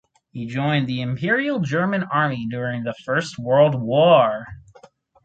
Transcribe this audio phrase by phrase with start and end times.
[0.31, 4.47] He joined the Imperial German Army during the First World War.